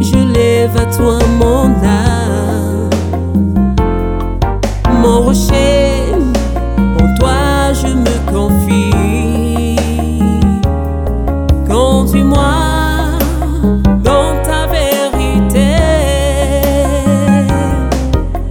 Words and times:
je 0.00 0.16
lève 0.32 0.76
à 0.76 0.86
toi 0.86 1.18
mon 1.38 1.66
âme. 1.84 2.90
Mon 5.02 5.22
rocher, 5.22 6.14
en 6.98 7.14
toi 7.18 7.72
je 7.74 7.88
me 7.88 8.14
confie. 8.32 9.76
Conduis-moi 11.68 12.54
dans 14.02 14.42
ta 14.42 14.66
vérité, 14.66 15.76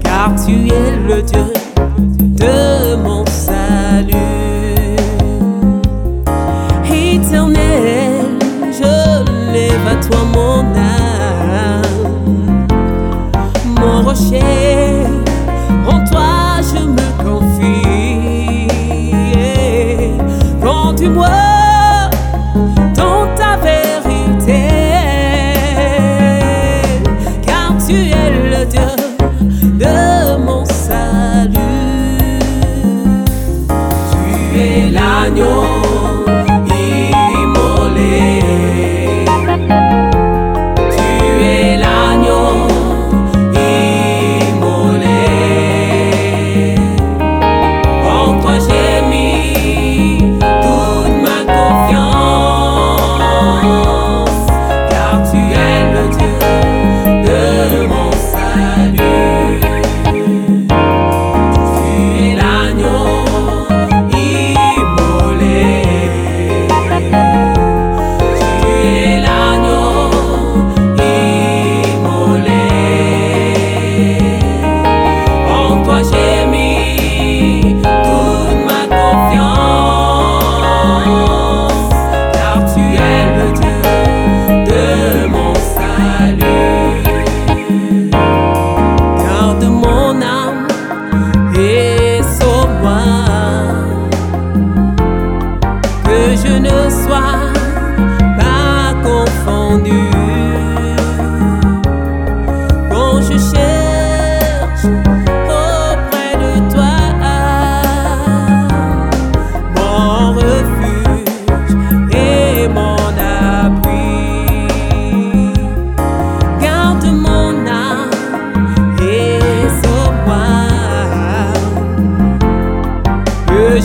car 0.03 0.35
tu 0.45 0.67
es 0.67 0.95
le 1.07 1.21
Dieu. 1.23 1.58
Mon 10.33 10.61
âme, 10.75 12.27
mon 13.79 14.03
rocher, 14.03 15.05
en 15.87 16.03
toi 16.05 16.61
je 16.61 16.81
me 16.85 17.07
confie. 17.23 18.67
Conduis-moi 20.61 21.29
dans 22.95 23.27
ta 23.35 23.57
vérité, 23.57 24.63
car 27.45 27.69
tu 27.85 27.93
es 27.93 28.29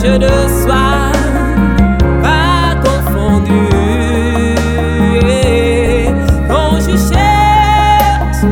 je 0.05 0.11
ne 0.11 0.35
sois 0.61 1.11
pas 2.21 2.75
confondu. 2.85 3.65
Non, 6.47 6.69
je 6.79 6.95
cherche 7.09 8.43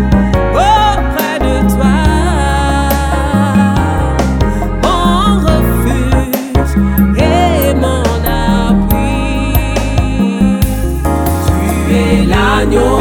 auprès 0.68 1.38
de 1.46 1.56
toi 1.74 2.00
mon 4.84 5.40
refuge 5.48 6.74
et 7.18 7.74
mon 7.84 8.04
appui. 8.42 9.14
Tu 11.88 11.94
es 11.96 12.26
l'agneau. 12.26 12.93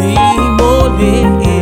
y 0.00 0.38
morir. 0.58 1.53